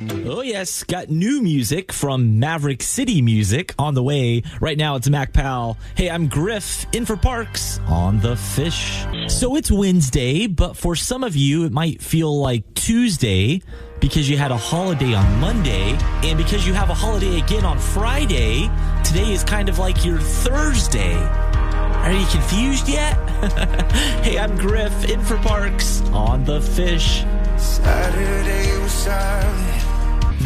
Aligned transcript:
Mm. 0.00 0.28
Oh, 0.28 0.42
yes. 0.42 0.84
Got 0.84 1.08
new 1.08 1.42
music 1.42 1.90
from 1.90 2.38
Maverick 2.38 2.82
City 2.84 3.20
Music 3.20 3.74
on 3.80 3.94
the 3.94 4.02
way. 4.02 4.44
Right 4.60 4.78
now, 4.78 4.94
it's 4.94 5.08
Mac 5.08 5.32
Powell. 5.32 5.76
Hey, 5.96 6.08
I'm 6.08 6.28
Griff 6.28 6.86
in 6.92 7.04
for 7.04 7.16
Parks 7.16 7.80
on 7.88 8.20
the 8.20 8.36
fish. 8.36 9.04
So 9.26 9.56
it's 9.56 9.72
Wednesday, 9.72 10.46
but 10.46 10.76
for 10.76 10.94
some 10.94 11.24
of 11.24 11.34
you, 11.34 11.64
it 11.64 11.72
might 11.72 12.00
feel 12.00 12.40
like 12.40 12.74
Tuesday 12.74 13.60
because 13.98 14.30
you 14.30 14.38
had 14.38 14.52
a 14.52 14.56
holiday 14.56 15.14
on 15.14 15.40
Monday. 15.40 15.98
And 16.22 16.38
because 16.38 16.64
you 16.64 16.74
have 16.74 16.90
a 16.90 16.94
holiday 16.94 17.40
again 17.40 17.64
on 17.64 17.80
Friday, 17.80 18.70
today 19.02 19.32
is 19.32 19.42
kind 19.42 19.68
of 19.68 19.80
like 19.80 20.04
your 20.04 20.20
Thursday. 20.20 21.16
Are 21.16 22.12
you 22.12 22.26
confused 22.26 22.88
yet? 22.88 23.14
hey, 24.22 24.38
I'm 24.38 24.56
Griff 24.56 25.06
in 25.06 25.20
for 25.24 25.38
Parks 25.38 26.02
on 26.12 26.44
the 26.44 26.60
fish. 26.60 27.24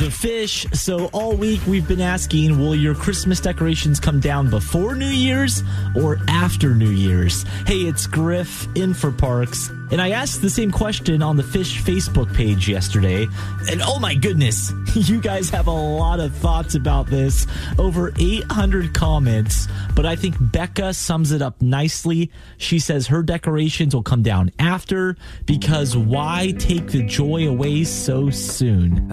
The 0.00 0.10
fish. 0.10 0.66
So 0.72 1.06
all 1.06 1.36
week 1.36 1.60
we've 1.66 1.86
been 1.86 2.00
asking, 2.00 2.58
will 2.58 2.74
your 2.74 2.94
Christmas 2.94 3.38
decorations 3.40 4.00
come 4.00 4.18
down 4.18 4.48
before 4.48 4.94
New 4.94 5.06
Year's 5.06 5.62
or 5.94 6.18
after 6.28 6.74
New 6.74 6.90
Year's? 6.90 7.44
Hey, 7.66 7.80
it's 7.80 8.06
Griff 8.06 8.66
in 8.74 8.94
for 8.94 9.12
Parks. 9.12 9.70
And 9.90 10.00
I 10.00 10.10
asked 10.10 10.40
the 10.40 10.50
same 10.50 10.70
question 10.70 11.22
on 11.22 11.36
the 11.36 11.42
fish 11.42 11.82
Facebook 11.82 12.32
page 12.34 12.68
yesterday. 12.68 13.26
And 13.70 13.82
oh 13.82 13.98
my 13.98 14.14
goodness, 14.14 14.72
you 14.94 15.20
guys 15.20 15.50
have 15.50 15.66
a 15.66 15.72
lot 15.72 16.20
of 16.20 16.34
thoughts 16.36 16.74
about 16.74 17.06
this. 17.08 17.46
Over 17.78 18.12
800 18.18 18.94
comments. 18.94 19.66
But 19.96 20.06
I 20.06 20.16
think 20.16 20.36
Becca 20.38 20.94
sums 20.94 21.32
it 21.32 21.42
up 21.42 21.60
nicely. 21.60 22.30
She 22.56 22.78
says 22.78 23.08
her 23.08 23.22
decorations 23.22 23.94
will 23.94 24.02
come 24.02 24.22
down 24.22 24.50
after 24.58 25.16
because 25.46 25.96
why 25.96 26.54
take 26.58 26.88
the 26.88 27.02
joy 27.02 27.48
away 27.48 27.84
so 27.84 28.30
soon? 28.30 29.10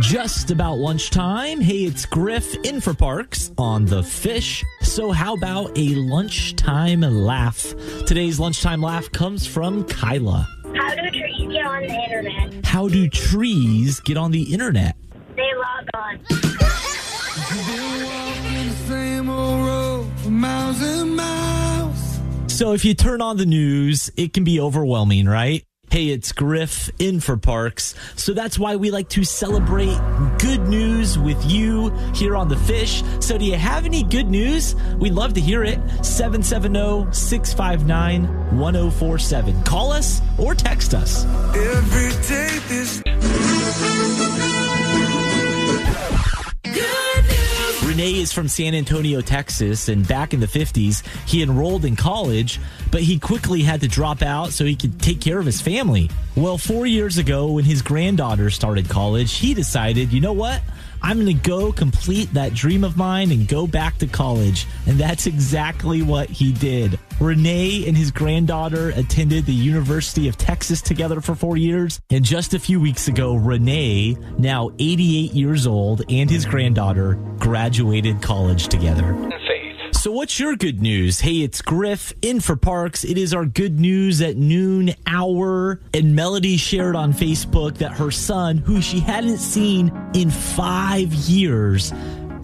Just 0.00 0.50
about 0.50 0.78
lunchtime. 0.78 1.60
Hey, 1.60 1.84
it's 1.84 2.06
Griff 2.06 2.54
in 2.64 2.80
for 2.80 2.94
Parks 2.94 3.50
on 3.58 3.84
the 3.84 4.02
fish. 4.02 4.64
So, 4.82 5.10
how 5.12 5.34
about 5.34 5.76
a 5.76 5.94
lunchtime 5.94 7.00
laugh? 7.00 7.74
Today's 8.06 8.38
lunchtime 8.38 8.80
laugh 8.80 9.10
comes 9.12 9.46
from 9.46 9.84
Kyla. 9.84 10.48
How 10.74 10.94
do 10.94 11.10
trees 11.10 11.52
get 11.52 11.66
on 11.66 11.82
the 11.82 11.94
internet? 11.94 12.66
How 12.66 12.88
do 12.88 13.08
trees 13.08 14.00
get 14.00 14.16
on 14.16 14.30
the 14.30 14.52
internet? 14.52 14.96
They 15.36 15.42
log 15.54 15.88
on. 15.94 16.18
Been 16.28 18.04
walking 18.04 18.68
the 18.68 18.76
same 18.86 19.30
old 19.30 19.66
road 19.66 20.06
for 20.16 20.30
miles 20.30 20.82
and 20.82 21.16
miles. 21.16 22.20
So, 22.48 22.72
if 22.72 22.84
you 22.84 22.94
turn 22.94 23.20
on 23.20 23.36
the 23.36 23.46
news, 23.46 24.10
it 24.16 24.32
can 24.32 24.44
be 24.44 24.60
overwhelming, 24.60 25.26
right? 25.26 25.64
Hey, 25.96 26.08
it's 26.08 26.30
Griff 26.30 26.90
in 26.98 27.20
for 27.20 27.38
Parks. 27.38 27.94
So 28.16 28.34
that's 28.34 28.58
why 28.58 28.76
we 28.76 28.90
like 28.90 29.08
to 29.08 29.24
celebrate 29.24 29.98
good 30.38 30.60
news 30.68 31.18
with 31.18 31.42
you 31.50 31.88
here 32.14 32.36
on 32.36 32.48
The 32.48 32.56
Fish. 32.56 33.02
So 33.20 33.38
do 33.38 33.46
you 33.46 33.54
have 33.54 33.86
any 33.86 34.02
good 34.02 34.26
news? 34.28 34.74
We'd 34.98 35.14
love 35.14 35.32
to 35.32 35.40
hear 35.40 35.64
it. 35.64 35.78
770 36.04 37.14
659 37.14 38.58
1047. 38.58 39.62
Call 39.62 39.90
us 39.90 40.20
or 40.36 40.54
text 40.54 40.92
us. 40.92 41.24
Every 41.54 42.10
day 42.28 42.58
this. 42.68 43.02
Rene 47.96 48.20
is 48.20 48.30
from 48.30 48.46
San 48.46 48.74
Antonio, 48.74 49.22
Texas, 49.22 49.88
and 49.88 50.06
back 50.06 50.34
in 50.34 50.40
the 50.40 50.46
50s, 50.46 51.02
he 51.26 51.42
enrolled 51.42 51.86
in 51.86 51.96
college, 51.96 52.60
but 52.90 53.00
he 53.00 53.18
quickly 53.18 53.62
had 53.62 53.80
to 53.80 53.88
drop 53.88 54.20
out 54.20 54.52
so 54.52 54.66
he 54.66 54.76
could 54.76 55.00
take 55.00 55.18
care 55.18 55.38
of 55.38 55.46
his 55.46 55.62
family. 55.62 56.10
Well, 56.34 56.58
four 56.58 56.84
years 56.84 57.16
ago, 57.16 57.52
when 57.52 57.64
his 57.64 57.80
granddaughter 57.80 58.50
started 58.50 58.90
college, 58.90 59.38
he 59.38 59.54
decided, 59.54 60.12
you 60.12 60.20
know 60.20 60.34
what? 60.34 60.60
I'm 61.02 61.16
going 61.16 61.26
to 61.26 61.48
go 61.48 61.72
complete 61.72 62.32
that 62.34 62.54
dream 62.54 62.84
of 62.84 62.96
mine 62.96 63.30
and 63.30 63.46
go 63.46 63.66
back 63.66 63.98
to 63.98 64.06
college. 64.06 64.66
And 64.86 64.98
that's 64.98 65.26
exactly 65.26 66.02
what 66.02 66.28
he 66.28 66.52
did. 66.52 66.98
Rene 67.20 67.86
and 67.86 67.96
his 67.96 68.10
granddaughter 68.10 68.90
attended 68.90 69.46
the 69.46 69.54
University 69.54 70.28
of 70.28 70.36
Texas 70.36 70.82
together 70.82 71.20
for 71.20 71.34
four 71.34 71.56
years. 71.56 72.00
And 72.10 72.24
just 72.24 72.54
a 72.54 72.58
few 72.58 72.80
weeks 72.80 73.08
ago, 73.08 73.34
Rene, 73.36 74.16
now 74.38 74.70
88 74.78 75.32
years 75.32 75.66
old, 75.66 76.02
and 76.10 76.28
his 76.28 76.44
granddaughter 76.44 77.14
graduated 77.38 78.20
college 78.20 78.68
together. 78.68 79.14
So, 80.06 80.12
what's 80.12 80.38
your 80.38 80.54
good 80.54 80.80
news? 80.80 81.18
Hey, 81.18 81.42
it's 81.42 81.60
Griff 81.60 82.12
in 82.22 82.38
for 82.38 82.54
Parks. 82.54 83.02
It 83.02 83.18
is 83.18 83.34
our 83.34 83.44
good 83.44 83.80
news 83.80 84.22
at 84.22 84.36
noon 84.36 84.94
hour. 85.04 85.80
And 85.92 86.14
Melody 86.14 86.58
shared 86.58 86.94
on 86.94 87.12
Facebook 87.12 87.78
that 87.78 87.90
her 87.90 88.12
son, 88.12 88.58
who 88.58 88.80
she 88.80 89.00
hadn't 89.00 89.38
seen 89.38 89.90
in 90.14 90.30
five 90.30 91.12
years, 91.12 91.92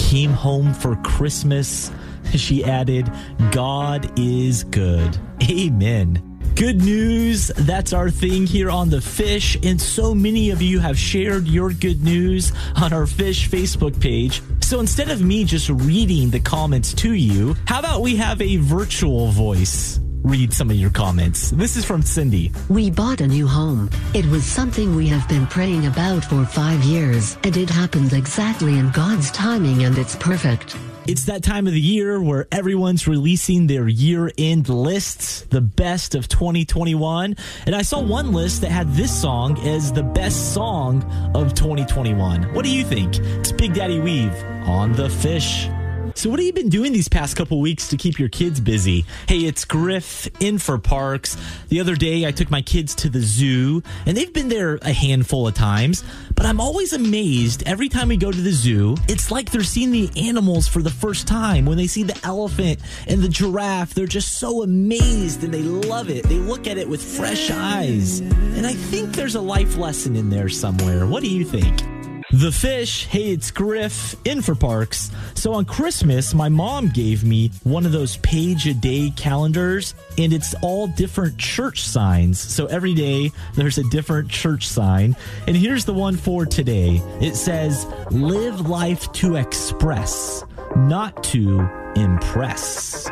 came 0.00 0.32
home 0.32 0.74
for 0.74 0.96
Christmas. 0.96 1.92
She 2.36 2.64
added, 2.64 3.12
God 3.50 4.18
is 4.18 4.64
good. 4.64 5.18
Amen. 5.42 6.31
Good 6.62 6.84
news. 6.84 7.48
That's 7.48 7.92
our 7.92 8.08
thing 8.08 8.46
here 8.46 8.70
on 8.70 8.88
The 8.88 9.00
Fish. 9.00 9.58
And 9.64 9.80
so 9.80 10.14
many 10.14 10.50
of 10.50 10.62
you 10.62 10.78
have 10.78 10.96
shared 10.96 11.48
your 11.48 11.72
good 11.72 12.04
news 12.04 12.52
on 12.76 12.92
our 12.92 13.04
Fish 13.04 13.50
Facebook 13.50 14.00
page. 14.00 14.40
So 14.60 14.78
instead 14.78 15.10
of 15.10 15.20
me 15.20 15.42
just 15.42 15.68
reading 15.68 16.30
the 16.30 16.38
comments 16.38 16.94
to 16.94 17.14
you, 17.14 17.56
how 17.66 17.80
about 17.80 18.00
we 18.00 18.14
have 18.14 18.40
a 18.40 18.58
virtual 18.58 19.32
voice 19.32 19.98
read 20.22 20.52
some 20.52 20.70
of 20.70 20.76
your 20.76 20.90
comments? 20.90 21.50
This 21.50 21.76
is 21.76 21.84
from 21.84 22.02
Cindy. 22.02 22.52
We 22.68 22.90
bought 22.90 23.20
a 23.20 23.26
new 23.26 23.46
home. 23.46 23.90
It 24.14 24.26
was 24.26 24.44
something 24.44 24.94
we 24.94 25.08
have 25.08 25.28
been 25.28 25.46
praying 25.46 25.86
about 25.86 26.24
for 26.24 26.44
five 26.44 26.82
years, 26.84 27.36
and 27.44 27.56
it 27.56 27.68
happened 27.68 28.12
exactly 28.12 28.78
in 28.78 28.90
God's 28.90 29.30
timing, 29.30 29.84
and 29.84 29.98
it's 29.98 30.16
perfect. 30.16 30.76
It's 31.04 31.24
that 31.24 31.42
time 31.42 31.66
of 31.66 31.72
the 31.72 31.80
year 31.80 32.22
where 32.22 32.46
everyone's 32.52 33.08
releasing 33.08 33.66
their 33.66 33.88
year 33.88 34.30
end 34.38 34.68
lists, 34.68 35.42
the 35.50 35.60
best 35.60 36.14
of 36.14 36.28
2021. 36.28 37.36
And 37.66 37.74
I 37.74 37.82
saw 37.82 38.00
one 38.00 38.32
list 38.32 38.60
that 38.60 38.70
had 38.70 38.92
this 38.92 39.20
song 39.20 39.58
as 39.66 39.92
the 39.92 40.04
best 40.04 40.54
song 40.54 41.02
of 41.34 41.54
2021. 41.54 42.54
What 42.54 42.64
do 42.64 42.70
you 42.70 42.84
think? 42.84 43.18
It's 43.18 43.50
Big 43.50 43.74
Daddy 43.74 43.98
Weave 43.98 44.32
on 44.64 44.92
The 44.92 45.10
Fish. 45.10 45.68
So, 46.14 46.28
what 46.30 46.38
have 46.38 46.46
you 46.46 46.52
been 46.52 46.68
doing 46.68 46.92
these 46.92 47.08
past 47.08 47.36
couple 47.36 47.60
weeks 47.60 47.88
to 47.88 47.96
keep 47.96 48.18
your 48.18 48.28
kids 48.28 48.60
busy? 48.60 49.04
Hey, 49.26 49.38
it's 49.38 49.64
Griff 49.64 50.28
in 50.40 50.58
for 50.58 50.78
Parks. 50.78 51.36
The 51.68 51.80
other 51.80 51.96
day, 51.96 52.26
I 52.26 52.32
took 52.32 52.50
my 52.50 52.62
kids 52.62 52.94
to 52.96 53.08
the 53.08 53.20
zoo, 53.20 53.82
and 54.06 54.16
they've 54.16 54.32
been 54.32 54.48
there 54.48 54.78
a 54.82 54.92
handful 54.92 55.48
of 55.48 55.54
times, 55.54 56.04
but 56.34 56.44
I'm 56.46 56.60
always 56.60 56.92
amazed 56.92 57.62
every 57.66 57.88
time 57.88 58.08
we 58.08 58.16
go 58.16 58.30
to 58.30 58.40
the 58.40 58.52
zoo. 58.52 58.96
It's 59.08 59.30
like 59.30 59.50
they're 59.50 59.62
seeing 59.62 59.90
the 59.90 60.10
animals 60.16 60.68
for 60.68 60.82
the 60.82 60.90
first 60.90 61.26
time. 61.26 61.64
When 61.64 61.76
they 61.76 61.86
see 61.86 62.02
the 62.02 62.18
elephant 62.24 62.80
and 63.06 63.22
the 63.22 63.28
giraffe, 63.28 63.94
they're 63.94 64.06
just 64.06 64.38
so 64.38 64.62
amazed 64.62 65.42
and 65.44 65.52
they 65.52 65.62
love 65.62 66.10
it. 66.10 66.24
They 66.24 66.38
look 66.38 66.66
at 66.66 66.78
it 66.78 66.88
with 66.88 67.02
fresh 67.02 67.50
eyes. 67.50 68.20
And 68.20 68.66
I 68.66 68.74
think 68.74 69.14
there's 69.14 69.34
a 69.34 69.40
life 69.40 69.76
lesson 69.76 70.16
in 70.16 70.30
there 70.30 70.48
somewhere. 70.48 71.06
What 71.06 71.22
do 71.22 71.28
you 71.28 71.44
think? 71.44 71.91
The 72.32 72.50
fish, 72.50 73.04
hey, 73.08 73.32
it's 73.32 73.50
Griff 73.50 74.16
in 74.24 74.40
for 74.40 74.54
Parks. 74.54 75.10
So 75.34 75.52
on 75.52 75.66
Christmas, 75.66 76.32
my 76.32 76.48
mom 76.48 76.88
gave 76.88 77.24
me 77.24 77.50
one 77.62 77.84
of 77.84 77.92
those 77.92 78.16
page 78.16 78.66
a 78.66 78.72
day 78.72 79.12
calendars, 79.14 79.94
and 80.16 80.32
it's 80.32 80.54
all 80.62 80.86
different 80.86 81.36
church 81.36 81.82
signs. 81.82 82.40
So 82.40 82.64
every 82.66 82.94
day 82.94 83.30
there's 83.54 83.76
a 83.76 83.84
different 83.90 84.30
church 84.30 84.66
sign. 84.66 85.14
And 85.46 85.54
here's 85.54 85.84
the 85.84 85.92
one 85.92 86.16
for 86.16 86.46
today 86.46 87.02
it 87.20 87.34
says, 87.34 87.86
Live 88.10 88.66
life 88.66 89.12
to 89.12 89.36
express, 89.36 90.42
not 90.74 91.22
to 91.24 91.68
impress. 91.96 93.10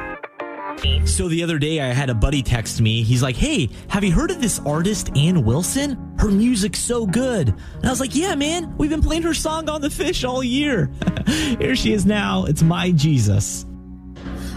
So 1.05 1.29
the 1.29 1.43
other 1.43 1.59
day, 1.59 1.83
I 1.83 1.93
had 1.93 2.09
a 2.09 2.15
buddy 2.15 2.43
text 2.43 2.81
me. 2.81 3.03
He's 3.03 3.23
like, 3.23 3.37
Hey, 3.37 3.69
have 3.89 4.03
you 4.03 4.13
heard 4.13 4.31
of 4.31 4.41
this 4.41 4.61
artist, 4.61 5.15
Anne 5.15 5.45
Wilson? 5.45 6.09
Her 6.21 6.29
music's 6.29 6.81
so 6.81 7.07
good. 7.07 7.49
And 7.49 7.87
I 7.87 7.89
was 7.91 7.99
like, 7.99 8.15
Yeah, 8.15 8.34
man, 8.34 8.77
we've 8.77 8.91
been 8.91 9.03
playing 9.03 9.22
her 9.22 9.33
song 9.34 9.71
on 9.71 9.81
the 9.81 9.89
fish 9.89 10.22
all 10.22 10.45
year. 10.45 10.91
Here 11.27 11.75
she 11.75 11.95
is 11.95 12.05
now. 12.05 12.45
It's 12.45 12.63
My 12.63 12.91
Jesus. 12.93 13.65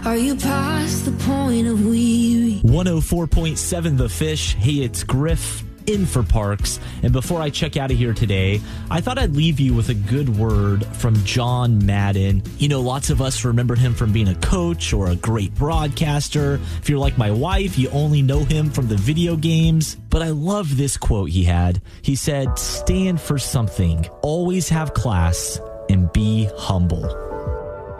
Are 0.04 0.16
you 0.18 0.36
past 0.36 1.06
the 1.06 1.12
point 1.24 1.66
of 1.66 1.86
weary? 1.86 2.60
104.7 2.64 3.96
The 3.96 4.08
Fish. 4.10 4.52
Hey, 4.54 4.82
it's 4.82 5.02
Griff 5.02 5.64
in 5.86 6.06
for 6.06 6.22
Parks. 6.22 6.80
And 7.02 7.12
before 7.12 7.40
I 7.40 7.50
check 7.50 7.76
out 7.76 7.90
of 7.90 7.96
here 7.96 8.14
today, 8.14 8.60
I 8.90 9.00
thought 9.00 9.18
I'd 9.18 9.36
leave 9.36 9.60
you 9.60 9.74
with 9.74 9.88
a 9.88 9.94
good 9.94 10.28
word 10.36 10.84
from 10.86 11.14
John 11.24 11.84
Madden. 11.84 12.42
You 12.58 12.68
know, 12.68 12.80
lots 12.80 13.10
of 13.10 13.20
us 13.20 13.44
remember 13.44 13.74
him 13.74 13.94
from 13.94 14.12
being 14.12 14.28
a 14.28 14.34
coach 14.36 14.92
or 14.92 15.08
a 15.08 15.16
great 15.16 15.54
broadcaster. 15.54 16.60
If 16.80 16.88
you're 16.88 16.98
like 16.98 17.18
my 17.18 17.30
wife, 17.30 17.78
you 17.78 17.88
only 17.90 18.22
know 18.22 18.44
him 18.44 18.70
from 18.70 18.88
the 18.88 18.96
video 18.96 19.36
games. 19.36 19.96
But 20.10 20.22
I 20.22 20.30
love 20.30 20.76
this 20.76 20.96
quote 20.96 21.30
he 21.30 21.44
had. 21.44 21.82
He 22.02 22.16
said, 22.16 22.58
Stand 22.58 23.20
for 23.20 23.38
something, 23.38 24.06
always 24.22 24.68
have 24.68 24.94
class, 24.94 25.60
and 25.88 26.12
be 26.12 26.48
humble. 26.56 27.33